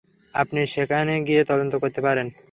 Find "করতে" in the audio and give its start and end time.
1.75-1.99